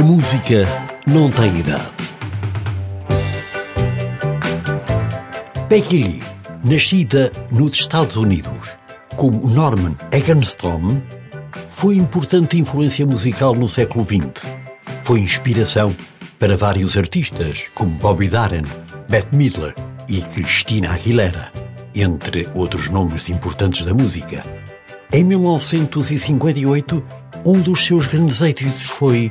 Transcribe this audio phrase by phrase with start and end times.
[0.00, 0.66] A música
[1.06, 1.92] não tem idade.
[5.68, 6.22] Becky Lee,
[6.64, 8.70] nascida nos Estados Unidos
[9.14, 11.02] como Norman Eganstrom,
[11.68, 14.50] foi importante influência musical no século XX.
[15.02, 15.94] Foi inspiração
[16.38, 18.64] para vários artistas como Bobby Darin,
[19.06, 19.74] Bette Midler
[20.08, 21.52] e Christina Aguilera,
[21.94, 24.42] entre outros nomes importantes da música.
[25.12, 27.04] Em 1958,
[27.44, 29.30] um dos seus grandes êxitos foi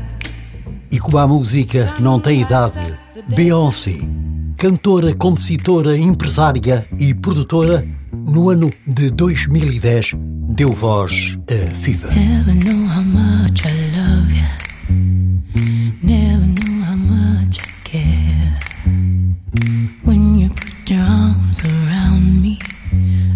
[0.91, 2.79] E como a música não tem idade,
[3.27, 3.99] Beyoncé,
[4.57, 10.11] cantora, compositora, empresária e produtora, no ano de 2010
[10.49, 12.11] deu voz a Fever.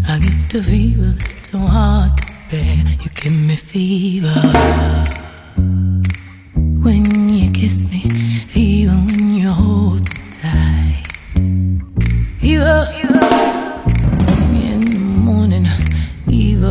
[0.07, 2.85] I get the fever that's so hard to bear.
[3.01, 5.24] You give me fever.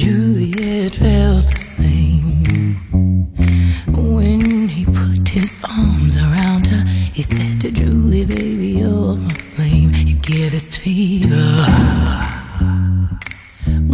[0.00, 2.74] Juliet felt the same.
[3.86, 9.92] When he put his arms around her, he said to Julie, baby, you're my flame.
[9.94, 11.52] You give us fever.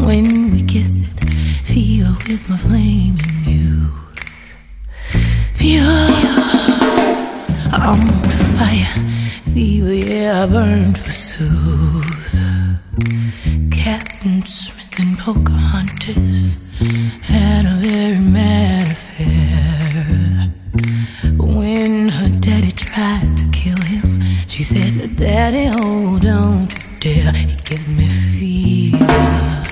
[0.07, 1.19] When we kiss it,
[1.65, 3.91] fever with my flame in you.
[5.55, 6.07] Fever,
[7.75, 8.01] on
[8.57, 8.95] fire.
[9.53, 12.39] Fever, yeah, I burn for soothe.
[13.73, 16.59] Captain Smith and Pocahontas
[17.23, 20.53] had a very mad affair.
[21.37, 27.33] When her daddy tried to kill him, she said, Daddy, oh, don't you dare.
[27.33, 29.63] He gives me fever.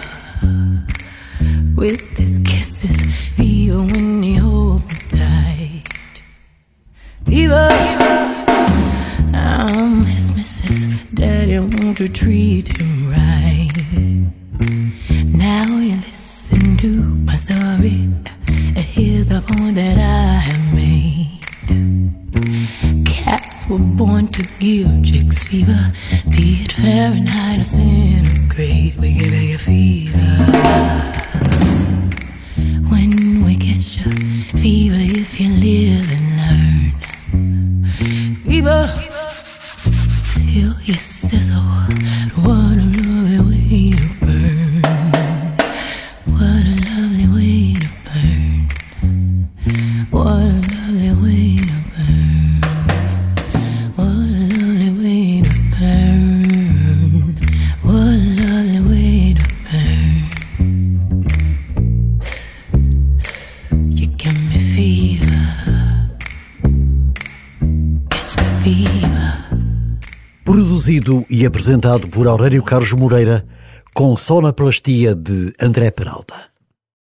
[1.76, 3.02] With his kisses,
[3.36, 6.22] fever when he holds me tight.
[7.26, 7.68] Fever.
[9.32, 10.86] I'm his missus.
[11.14, 13.63] Daddy, won't you treat him right?
[17.84, 18.08] My.
[18.76, 21.30] Uh, Here's the point that I have made.
[23.06, 25.92] Cats were born to give chicks fever.
[26.30, 30.18] Be it Fahrenheit or centigrade, we give you fever.
[32.90, 35.03] When we get a fever,
[68.84, 69.34] Fever.
[70.44, 73.46] Produzido e apresentado por Aurélio Carlos Moreira,
[73.94, 76.53] com sonoplastia de André Peralta.